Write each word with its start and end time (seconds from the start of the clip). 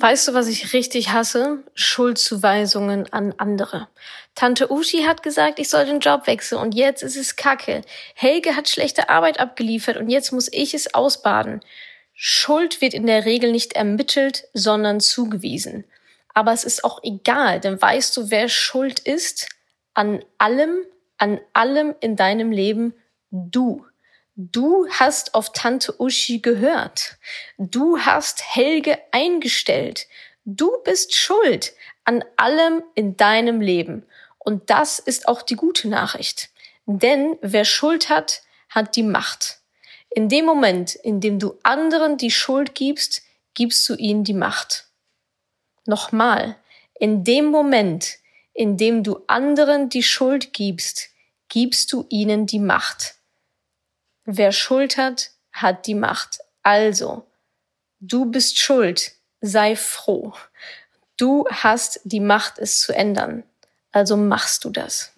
Weißt 0.00 0.28
du, 0.28 0.34
was 0.34 0.46
ich 0.46 0.74
richtig 0.74 1.10
hasse? 1.10 1.64
Schuldzuweisungen 1.74 3.12
an 3.12 3.34
andere. 3.36 3.88
Tante 4.36 4.70
Uschi 4.70 5.02
hat 5.02 5.24
gesagt, 5.24 5.58
ich 5.58 5.68
soll 5.68 5.86
den 5.86 5.98
Job 5.98 6.28
wechseln 6.28 6.60
und 6.60 6.76
jetzt 6.76 7.02
ist 7.02 7.16
es 7.16 7.34
Kacke. 7.34 7.82
Helge 8.14 8.54
hat 8.54 8.68
schlechte 8.68 9.08
Arbeit 9.08 9.40
abgeliefert 9.40 9.96
und 9.96 10.08
jetzt 10.08 10.30
muss 10.30 10.52
ich 10.52 10.72
es 10.72 10.94
ausbaden. 10.94 11.62
Schuld 12.14 12.80
wird 12.80 12.94
in 12.94 13.06
der 13.06 13.24
Regel 13.24 13.50
nicht 13.50 13.72
ermittelt, 13.72 14.44
sondern 14.54 15.00
zugewiesen. 15.00 15.84
Aber 16.32 16.52
es 16.52 16.62
ist 16.62 16.84
auch 16.84 17.00
egal, 17.02 17.58
denn 17.58 17.82
weißt 17.82 18.16
du, 18.16 18.30
wer 18.30 18.48
schuld 18.48 19.00
ist? 19.00 19.48
An 19.94 20.22
allem, 20.38 20.84
an 21.16 21.40
allem 21.54 21.96
in 21.98 22.14
deinem 22.14 22.52
Leben 22.52 22.94
du. 23.32 23.84
Du 24.40 24.86
hast 24.88 25.34
auf 25.34 25.52
Tante 25.52 26.00
Uschi 26.00 26.38
gehört. 26.38 27.16
Du 27.58 27.98
hast 27.98 28.54
Helge 28.54 28.96
eingestellt. 29.10 30.06
Du 30.44 30.80
bist 30.84 31.16
schuld 31.16 31.72
an 32.04 32.22
allem 32.36 32.84
in 32.94 33.16
deinem 33.16 33.60
Leben. 33.60 34.06
Und 34.38 34.70
das 34.70 35.00
ist 35.00 35.26
auch 35.26 35.42
die 35.42 35.56
gute 35.56 35.88
Nachricht. 35.88 36.50
Denn 36.86 37.36
wer 37.42 37.64
Schuld 37.64 38.10
hat, 38.10 38.42
hat 38.68 38.94
die 38.94 39.02
Macht. 39.02 39.58
In 40.08 40.28
dem 40.28 40.44
Moment, 40.44 40.94
in 40.94 41.20
dem 41.20 41.40
du 41.40 41.58
anderen 41.64 42.16
die 42.16 42.30
Schuld 42.30 42.76
gibst, 42.76 43.22
gibst 43.54 43.88
du 43.88 43.96
ihnen 43.96 44.22
die 44.22 44.34
Macht. 44.34 44.86
Nochmal, 45.84 46.54
in 47.00 47.24
dem 47.24 47.46
Moment, 47.46 48.18
in 48.54 48.76
dem 48.76 49.02
du 49.02 49.18
anderen 49.26 49.88
die 49.88 50.04
Schuld 50.04 50.52
gibst, 50.52 51.08
gibst 51.48 51.92
du 51.92 52.06
ihnen 52.08 52.46
die 52.46 52.60
Macht. 52.60 53.17
Wer 54.30 54.52
Schuld 54.52 54.98
hat, 54.98 55.30
hat 55.52 55.86
die 55.86 55.94
Macht. 55.94 56.40
Also, 56.62 57.26
du 57.98 58.26
bist 58.26 58.58
schuld, 58.58 59.12
sei 59.40 59.74
froh. 59.74 60.34
Du 61.16 61.46
hast 61.50 62.00
die 62.04 62.20
Macht, 62.20 62.58
es 62.58 62.80
zu 62.80 62.94
ändern. 62.94 63.42
Also 63.90 64.18
machst 64.18 64.66
du 64.66 64.70
das. 64.70 65.14